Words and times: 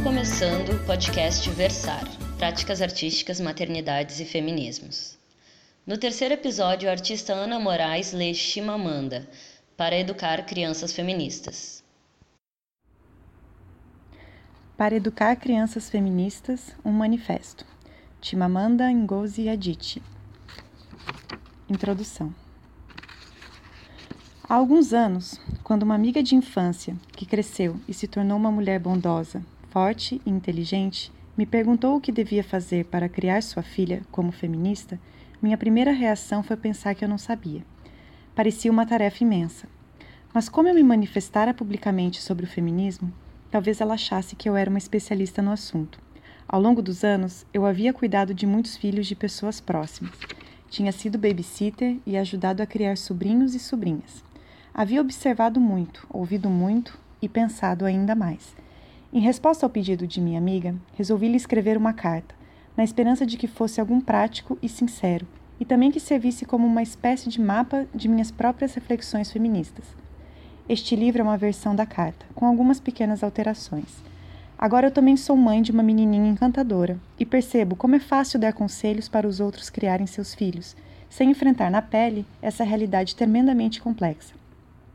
começando 0.00 0.70
o 0.70 0.86
podcast 0.86 1.48
Versar 1.50 2.02
Práticas 2.38 2.80
Artísticas, 2.80 3.38
Maternidades 3.38 4.18
e 4.20 4.24
Feminismos. 4.24 5.18
No 5.86 5.98
terceiro 5.98 6.34
episódio, 6.34 6.88
a 6.88 6.92
artista 6.92 7.34
Ana 7.34 7.60
Moraes 7.60 8.12
lê 8.12 8.32
Chimamanda 8.32 9.28
para 9.76 9.96
educar 9.96 10.46
crianças 10.46 10.92
feministas. 10.92 11.84
Para 14.76 14.96
educar 14.96 15.36
crianças 15.36 15.90
feministas, 15.90 16.74
um 16.84 16.90
manifesto. 16.90 17.66
Chimamanda 18.20 18.90
Ngozi 18.90 19.48
Adichie. 19.48 20.02
Introdução. 21.68 22.34
Há 24.48 24.54
alguns 24.54 24.92
anos, 24.92 25.38
quando 25.62 25.82
uma 25.82 25.94
amiga 25.94 26.22
de 26.22 26.34
infância, 26.34 26.96
que 27.12 27.26
cresceu 27.26 27.78
e 27.86 27.94
se 27.94 28.08
tornou 28.08 28.36
uma 28.36 28.50
mulher 28.50 28.80
bondosa, 28.80 29.44
forte 29.72 30.20
e 30.26 30.30
inteligente, 30.30 31.10
me 31.34 31.46
perguntou 31.46 31.96
o 31.96 32.00
que 32.00 32.12
devia 32.12 32.44
fazer 32.44 32.84
para 32.84 33.08
criar 33.08 33.42
sua 33.42 33.62
filha 33.62 34.02
como 34.10 34.30
feminista, 34.30 35.00
minha 35.40 35.56
primeira 35.56 35.92
reação 35.92 36.42
foi 36.42 36.58
pensar 36.58 36.94
que 36.94 37.02
eu 37.02 37.08
não 37.08 37.16
sabia. 37.16 37.64
Parecia 38.34 38.70
uma 38.70 38.84
tarefa 38.84 39.24
imensa. 39.24 39.66
Mas 40.34 40.46
como 40.46 40.68
eu 40.68 40.74
me 40.74 40.82
manifestara 40.82 41.54
publicamente 41.54 42.20
sobre 42.20 42.44
o 42.44 42.48
feminismo, 42.48 43.10
talvez 43.50 43.80
ela 43.80 43.94
achasse 43.94 44.36
que 44.36 44.46
eu 44.46 44.56
era 44.56 44.68
uma 44.68 44.78
especialista 44.78 45.40
no 45.40 45.50
assunto. 45.50 45.98
Ao 46.46 46.60
longo 46.60 46.82
dos 46.82 47.02
anos, 47.02 47.46
eu 47.52 47.64
havia 47.64 47.94
cuidado 47.94 48.34
de 48.34 48.46
muitos 48.46 48.76
filhos 48.76 49.06
de 49.06 49.14
pessoas 49.14 49.58
próximas. 49.58 50.12
Tinha 50.68 50.92
sido 50.92 51.16
babysitter 51.16 51.96
e 52.06 52.18
ajudado 52.18 52.62
a 52.62 52.66
criar 52.66 52.98
sobrinhos 52.98 53.54
e 53.54 53.58
sobrinhas. 53.58 54.22
Havia 54.74 55.00
observado 55.00 55.58
muito, 55.58 56.06
ouvido 56.10 56.50
muito 56.50 56.98
e 57.22 57.28
pensado 57.28 57.86
ainda 57.86 58.14
mais. 58.14 58.54
Em 59.14 59.20
resposta 59.20 59.66
ao 59.66 59.70
pedido 59.70 60.06
de 60.06 60.22
minha 60.22 60.38
amiga, 60.38 60.74
resolvi 60.96 61.28
lhe 61.28 61.36
escrever 61.36 61.76
uma 61.76 61.92
carta, 61.92 62.34
na 62.74 62.82
esperança 62.82 63.26
de 63.26 63.36
que 63.36 63.46
fosse 63.46 63.78
algum 63.78 64.00
prático 64.00 64.56
e 64.62 64.70
sincero, 64.70 65.26
e 65.60 65.66
também 65.66 65.90
que 65.90 66.00
servisse 66.00 66.46
como 66.46 66.66
uma 66.66 66.82
espécie 66.82 67.28
de 67.28 67.38
mapa 67.38 67.86
de 67.94 68.08
minhas 68.08 68.30
próprias 68.30 68.72
reflexões 68.72 69.30
feministas. 69.30 69.84
Este 70.66 70.96
livro 70.96 71.20
é 71.20 71.24
uma 71.24 71.36
versão 71.36 71.76
da 71.76 71.84
carta, 71.84 72.24
com 72.34 72.46
algumas 72.46 72.80
pequenas 72.80 73.22
alterações. 73.22 74.02
Agora 74.56 74.86
eu 74.86 74.90
também 74.90 75.18
sou 75.18 75.36
mãe 75.36 75.60
de 75.60 75.72
uma 75.72 75.82
menininha 75.82 76.30
encantadora 76.30 76.98
e 77.18 77.26
percebo 77.26 77.76
como 77.76 77.96
é 77.96 78.00
fácil 78.00 78.40
dar 78.40 78.54
conselhos 78.54 79.10
para 79.10 79.28
os 79.28 79.40
outros 79.40 79.68
criarem 79.68 80.06
seus 80.06 80.34
filhos, 80.34 80.74
sem 81.10 81.30
enfrentar 81.30 81.70
na 81.70 81.82
pele 81.82 82.24
essa 82.40 82.64
realidade 82.64 83.14
tremendamente 83.14 83.78
complexa. 83.82 84.32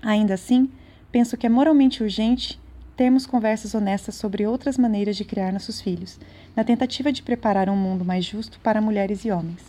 Ainda 0.00 0.32
assim, 0.32 0.70
penso 1.12 1.36
que 1.36 1.46
é 1.46 1.50
moralmente 1.50 2.02
urgente 2.02 2.58
termos 2.98 3.26
conversas 3.26 3.76
honestas 3.76 4.16
sobre 4.16 4.44
outras 4.44 4.76
maneiras 4.76 5.16
de 5.16 5.24
criar 5.24 5.52
nossos 5.52 5.80
filhos, 5.80 6.18
na 6.56 6.64
tentativa 6.64 7.12
de 7.12 7.22
preparar 7.22 7.68
um 7.68 7.76
mundo 7.76 8.04
mais 8.04 8.24
justo 8.24 8.58
para 8.58 8.80
mulheres 8.80 9.24
e 9.24 9.30
homens. 9.30 9.62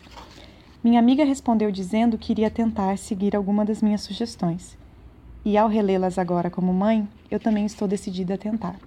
Minha 0.83 0.99
amiga 0.99 1.23
respondeu 1.23 1.71
dizendo 1.71 2.17
que 2.17 2.31
iria 2.31 2.49
tentar 2.49 2.97
seguir 2.97 3.36
alguma 3.36 3.63
das 3.63 3.83
minhas 3.83 4.02
sugestões. 4.02 4.75
E 5.45 5.55
ao 5.59 5.69
relê-las 5.69 6.17
agora 6.17 6.49
como 6.49 6.73
mãe, 6.73 7.08
eu 7.30 7.39
também 7.39 7.67
estou 7.67 7.88
decidida 7.88 8.33
a 8.33 8.38
tentar. 8.38 8.80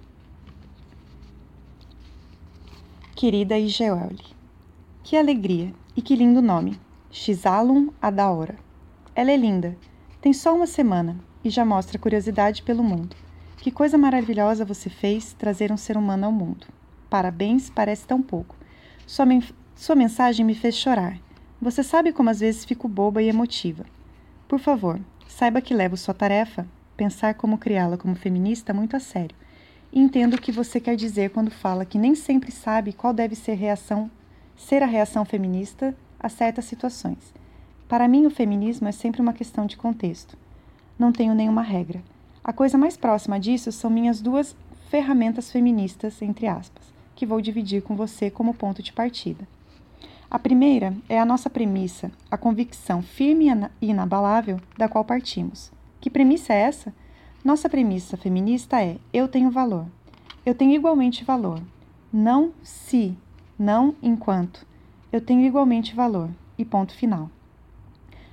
Querida 3.15 3.57
Igeoli, 3.57 4.25
que 5.03 5.15
alegria 5.15 5.73
e 5.95 6.01
que 6.01 6.17
lindo 6.17 6.41
nome! 6.41 6.77
Xalum 7.09 7.93
Adaora. 8.01 8.57
Ela 9.15 9.31
é 9.31 9.37
linda. 9.37 9.77
Tem 10.19 10.33
só 10.33 10.53
uma 10.53 10.67
semana 10.67 11.15
e 11.45 11.49
já 11.49 11.63
mostra 11.63 11.97
curiosidade 11.97 12.61
pelo 12.61 12.83
mundo. 12.83 13.22
Que 13.57 13.71
coisa 13.71 13.97
maravilhosa 13.97 14.65
você 14.65 14.89
fez 14.89 15.33
trazer 15.33 15.71
um 15.71 15.77
ser 15.77 15.97
humano 15.97 16.25
ao 16.25 16.31
mundo. 16.31 16.67
Parabéns, 17.09 17.69
parece 17.69 18.05
tão 18.05 18.21
pouco. 18.21 18.55
Sua, 19.07 19.25
men 19.25 19.41
sua 19.75 19.95
mensagem 19.95 20.45
me 20.45 20.53
fez 20.53 20.75
chorar. 20.75 21.17
Você 21.61 21.81
sabe 21.81 22.11
como 22.11 22.29
às 22.29 22.39
vezes 22.39 22.65
fico 22.65 22.87
boba 22.87 23.21
e 23.21 23.29
emotiva. 23.29 23.85
Por 24.47 24.59
favor, 24.59 24.99
saiba 25.27 25.61
que 25.61 25.73
levo 25.73 25.95
sua 25.95 26.13
tarefa, 26.13 26.67
pensar 26.97 27.35
como 27.35 27.57
criá-la 27.57 27.97
como 27.97 28.15
feminista, 28.15 28.73
muito 28.73 28.95
a 28.95 28.99
sério. 28.99 29.35
E 29.91 29.99
entendo 29.99 30.33
o 30.33 30.41
que 30.41 30.51
você 30.51 30.79
quer 30.79 30.95
dizer 30.95 31.29
quando 31.29 31.51
fala 31.51 31.85
que 31.85 31.97
nem 31.97 32.15
sempre 32.15 32.51
sabe 32.51 32.93
qual 32.93 33.13
deve 33.13 33.35
ser, 33.35 33.53
reação, 33.53 34.11
ser 34.55 34.83
a 34.83 34.87
reação 34.87 35.23
feminista 35.23 35.95
a 36.19 36.27
certas 36.27 36.65
situações. 36.65 37.33
Para 37.87 38.07
mim, 38.07 38.25
o 38.25 38.31
feminismo 38.31 38.87
é 38.87 38.91
sempre 38.91 39.21
uma 39.21 39.33
questão 39.33 39.65
de 39.65 39.77
contexto 39.77 40.37
não 40.97 41.11
tenho 41.11 41.33
nenhuma 41.33 41.61
regra. 41.61 42.01
A 42.43 42.51
coisa 42.51 42.77
mais 42.77 42.97
próxima 42.97 43.39
disso 43.39 43.71
são 43.71 43.89
minhas 43.89 44.19
duas 44.19 44.53
ferramentas 44.89 45.49
feministas, 45.49 46.21
entre 46.21 46.45
aspas, 46.45 46.83
que 47.15 47.25
vou 47.25 47.39
dividir 47.39 47.81
com 47.81 47.95
você 47.95 48.29
como 48.29 48.53
ponto 48.53 48.83
de 48.83 48.91
partida. 48.91 49.47
A 50.29 50.37
primeira 50.37 50.93
é 51.07 51.17
a 51.17 51.25
nossa 51.25 51.49
premissa, 51.49 52.11
a 52.29 52.37
convicção 52.37 53.01
firme 53.01 53.45
e 53.81 53.91
inabalável 53.91 54.59
da 54.77 54.89
qual 54.89 55.05
partimos. 55.05 55.71
Que 56.01 56.09
premissa 56.09 56.51
é 56.51 56.63
essa? 56.63 56.93
Nossa 57.45 57.69
premissa 57.69 58.17
feminista 58.17 58.83
é: 58.83 58.97
eu 59.13 59.29
tenho 59.29 59.49
valor. 59.49 59.85
Eu 60.45 60.53
tenho 60.53 60.73
igualmente 60.73 61.23
valor. 61.23 61.61
Não 62.11 62.51
se, 62.61 63.17
não 63.57 63.95
enquanto. 64.03 64.65
Eu 65.13 65.21
tenho 65.21 65.45
igualmente 65.45 65.95
valor. 65.95 66.29
E 66.57 66.65
ponto 66.65 66.93
final. 66.93 67.29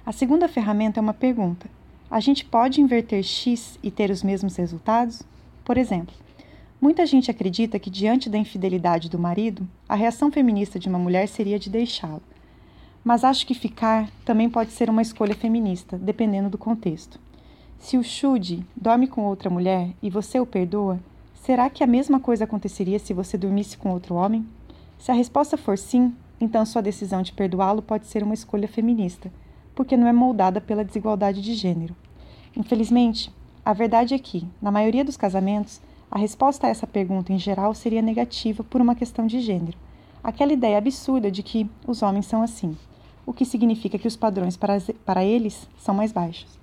A 0.05 0.11
segunda 0.11 0.49
ferramenta 0.49 0.99
é 0.99 1.03
uma 1.03 1.15
pergunta 1.15 1.71
a 2.11 2.19
gente 2.19 2.45
pode 2.45 2.81
inverter 2.81 3.23
X 3.23 3.79
e 3.83 3.91
ter 3.91 4.11
os 4.11 4.23
mesmos 4.23 4.57
resultados? 4.57 5.23
Por 5.65 5.79
exemplo, 5.79 6.13
muita 6.81 7.07
gente 7.07 7.31
acredita 7.31 7.79
que, 7.79 7.89
diante 7.89 8.29
da 8.29 8.37
infidelidade 8.37 9.09
do 9.09 9.19
marido, 9.19 9.67
a 9.89 9.95
reação 9.95 10.29
feminista 10.33 10.77
de 10.77 10.89
uma 10.89 10.99
mulher 10.99 11.29
seria 11.29 11.57
de 11.57 11.71
deixá-lo. 11.71 12.23
Mas 13.05 13.23
acho 13.23 13.47
que 13.47 13.55
ficar 13.55 14.11
também 14.25 14.51
pode 14.51 14.73
ser 14.73 14.91
uma 14.91 15.03
escolha 15.03 15.37
feminista, 15.37 15.97
dependendo 15.97 16.51
do 16.51 16.59
contexto. 16.59 17.21
Se 17.79 17.97
o 17.97 18.03
Shude 18.03 18.67
dorme 18.75 19.07
com 19.07 19.25
outra 19.25 19.49
mulher 19.49 19.91
e 20.03 20.11
você 20.11 20.41
o 20.41 20.45
perdoa, 20.45 20.99
será 21.35 21.71
que 21.71 21.85
a 21.85 21.87
mesma 21.87 22.19
coisa 22.19 22.43
aconteceria 22.43 22.99
se 22.99 23.15
você 23.15 23.39
dormisse 23.39 23.79
com 23.79 23.93
outro 23.93 24.17
homem? 24.17 24.45
Se 24.99 25.13
a 25.13 25.15
resposta 25.15 25.57
for 25.57 25.79
sim, 25.79 26.13
então 26.41 26.67
sua 26.67 26.83
decisão 26.83 27.23
de 27.23 27.33
perdoá-lo 27.33 27.81
pode 27.81 28.07
ser 28.09 28.25
uma 28.25 28.35
escolha 28.35 28.67
feminista 28.67 29.31
porque 29.75 29.97
não 29.97 30.07
é 30.07 30.13
moldada 30.13 30.61
pela 30.61 30.85
desigualdade 30.85 31.41
de 31.41 31.55
gênero. 31.55 31.95
Infelizmente, 32.57 33.33
a 33.65 33.73
verdade 33.73 34.15
é 34.15 34.19
que, 34.19 34.47
na 34.61 34.71
maioria 34.71 35.05
dos 35.05 35.17
casamentos, 35.17 35.81
a 36.11 36.19
resposta 36.19 36.67
a 36.67 36.71
essa 36.71 36.87
pergunta 36.87 37.33
em 37.33 37.39
geral 37.39 37.73
seria 37.75 38.03
negativa 38.03 38.65
por 38.65 38.81
uma 38.81 38.95
questão 38.95 39.27
de 39.27 39.41
gênero. 39.41 39.79
Aquela 40.25 40.53
ideia 40.53 40.79
absurda 40.79 41.31
de 41.31 41.43
que 41.43 41.71
os 41.87 42.03
homens 42.03 42.27
são 42.27 42.43
assim, 42.43 42.77
o 43.25 43.33
que 43.33 43.45
significa 43.45 43.99
que 43.99 44.09
os 44.09 44.17
padrões 44.17 44.57
para, 44.57 44.77
para 45.05 45.25
eles 45.25 45.69
são 45.79 45.95
mais 45.95 46.11
baixos. 46.11 46.59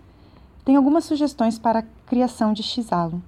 Tem 0.66 0.75
algumas 0.75 1.06
sugestões 1.06 1.57
para 1.57 1.79
a 1.79 1.85
criação 2.06 2.51
de 2.51 2.62
Xalo. 2.62 3.22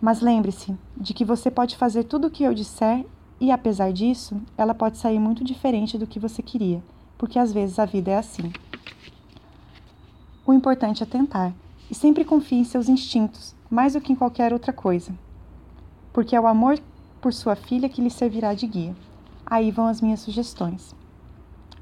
Mas 0.00 0.20
lembre-se 0.20 0.74
de 0.96 1.12
que 1.12 1.24
você 1.24 1.50
pode 1.50 1.76
fazer 1.76 2.04
tudo 2.04 2.28
o 2.28 2.30
que 2.30 2.44
eu 2.44 2.54
disser 2.54 3.04
e, 3.40 3.50
apesar 3.50 3.92
disso, 3.92 4.40
ela 4.56 4.74
pode 4.74 4.96
sair 4.96 5.18
muito 5.18 5.44
diferente 5.44 5.98
do 5.98 6.06
que 6.06 6.18
você 6.18 6.42
queria, 6.42 6.82
porque 7.18 7.38
às 7.38 7.52
vezes 7.52 7.78
a 7.78 7.84
vida 7.84 8.12
é 8.12 8.16
assim. 8.16 8.50
O 10.48 10.52
importante 10.54 11.02
é 11.02 11.06
tentar, 11.06 11.52
e 11.90 11.94
sempre 11.94 12.24
confie 12.24 12.60
em 12.60 12.64
seus 12.64 12.88
instintos, 12.88 13.54
mais 13.68 13.92
do 13.92 14.00
que 14.00 14.14
em 14.14 14.16
qualquer 14.16 14.50
outra 14.50 14.72
coisa, 14.72 15.12
porque 16.10 16.34
é 16.34 16.40
o 16.40 16.46
amor 16.46 16.78
por 17.20 17.34
sua 17.34 17.54
filha 17.54 17.86
que 17.86 18.00
lhe 18.00 18.08
servirá 18.08 18.54
de 18.54 18.66
guia. 18.66 18.96
Aí 19.44 19.70
vão 19.70 19.86
as 19.86 20.00
minhas 20.00 20.20
sugestões. 20.20 20.94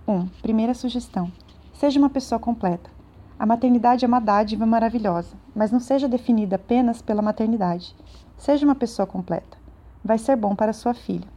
1. 0.05 0.13
Um, 0.13 0.27
primeira 0.43 0.75
sugestão: 0.75 1.31
seja 1.75 2.01
uma 2.01 2.11
pessoa 2.11 2.41
completa. 2.41 2.91
A 3.39 3.47
maternidade 3.47 4.05
é 4.05 4.09
uma 4.09 4.19
dádiva 4.19 4.67
maravilhosa, 4.67 5.37
mas 5.55 5.71
não 5.71 5.79
seja 5.79 6.09
definida 6.09 6.57
apenas 6.57 7.01
pela 7.01 7.23
maternidade. 7.23 7.95
Seja 8.37 8.67
uma 8.67 8.75
pessoa 8.75 9.07
completa. 9.07 9.57
Vai 10.05 10.19
ser 10.19 10.35
bom 10.35 10.57
para 10.57 10.73
sua 10.73 10.93
filha. 10.93 11.29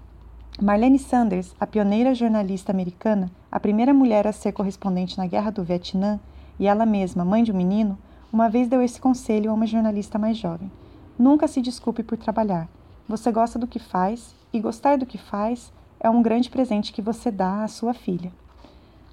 Marlene 0.60 0.98
Sanders, 0.98 1.56
a 1.60 1.68
pioneira 1.68 2.16
jornalista 2.16 2.72
americana, 2.72 3.30
a 3.52 3.60
primeira 3.60 3.94
mulher 3.94 4.26
a 4.26 4.32
ser 4.32 4.52
correspondente 4.52 5.16
na 5.16 5.28
Guerra 5.28 5.52
do 5.52 5.64
Vietnã, 5.64 6.20
e 6.60 6.68
ela 6.68 6.86
mesma, 6.86 7.24
mãe 7.24 7.44
de 7.44 7.52
um 7.52 7.56
menino, 7.56 7.98
uma 8.32 8.50
vez 8.50 8.68
deu 8.68 8.82
esse 8.82 9.00
conselho 9.00 9.50
a 9.50 9.54
uma 9.54 9.66
jornalista 9.66 10.20
mais 10.20 10.38
jovem: 10.38 10.72
Nunca 11.18 11.48
se 11.48 11.62
desculpe 11.62 12.04
por 12.04 12.18
trabalhar. 12.18 12.68
Você 13.08 13.32
gosta 13.32 13.58
do 13.58 13.66
que 13.66 13.80
faz 13.80 14.36
e 14.54 14.60
gostar 14.60 14.98
do 14.98 15.06
que 15.06 15.18
faz 15.18 15.72
é 16.00 16.10
um 16.10 16.22
grande 16.22 16.50
presente 16.50 16.94
que 16.94 17.02
você 17.02 17.32
dá 17.32 17.64
à 17.64 17.68
sua 17.68 17.94
filha. 17.94 18.32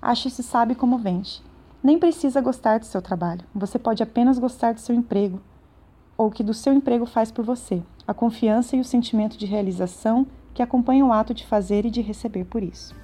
Acho 0.03 0.29
se 0.29 0.43
sabe 0.43 0.75
como 0.75 0.99
vende. 0.99 1.43
Nem 1.83 1.99
precisa 1.99 2.41
gostar 2.41 2.79
do 2.79 2.85
seu 2.85 3.01
trabalho, 3.01 3.45
você 3.55 3.79
pode 3.79 4.03
apenas 4.03 4.39
gostar 4.39 4.75
do 4.75 4.81
seu 4.81 4.95
emprego 4.95 5.41
ou 6.17 6.31
que 6.31 6.43
do 6.43 6.55
seu 6.55 6.73
emprego 6.73 7.05
faz 7.05 7.31
por 7.31 7.45
você, 7.45 7.83
a 8.07 8.15
confiança 8.15 8.77
e 8.77 8.81
o 8.81 8.85
sentimento 8.85 9.37
de 9.37 9.47
realização 9.47 10.27
que 10.55 10.63
acompanham 10.63 11.09
o 11.09 11.13
ato 11.13 11.35
de 11.35 11.47
fazer 11.47 11.85
e 11.85 11.91
de 11.91 12.01
receber 12.01 12.45
por 12.45 12.63
isso. 12.63 12.95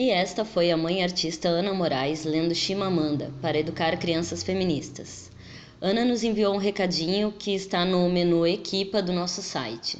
E 0.00 0.10
esta 0.10 0.44
foi 0.44 0.70
a 0.70 0.76
mãe 0.76 1.02
artista 1.02 1.48
Ana 1.48 1.74
Moraes 1.74 2.24
lendo 2.24 2.54
Chimamanda 2.54 3.32
para 3.42 3.58
educar 3.58 3.98
crianças 3.98 4.44
feministas. 4.44 5.28
Ana 5.80 6.04
nos 6.04 6.22
enviou 6.22 6.54
um 6.54 6.58
recadinho 6.58 7.34
que 7.36 7.52
está 7.52 7.84
no 7.84 8.08
menu 8.08 8.46
Equipa 8.46 9.02
do 9.02 9.12
nosso 9.12 9.42
site. 9.42 9.98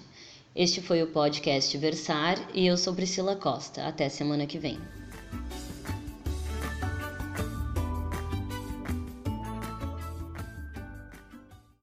Este 0.55 0.81
foi 0.81 1.03
o 1.03 1.09
podcast 1.09 1.77
Versar 1.77 2.39
e 2.55 2.65
eu 2.65 2.77
sou 2.77 2.95
Priscila 2.95 3.35
Costa. 3.35 3.89
Até 3.89 4.09
semana 4.09 4.47
que 4.47 4.57
vem. 4.57 4.79